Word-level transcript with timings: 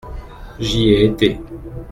J’y 0.59 0.89
ai 0.93 1.05
été. 1.05 1.39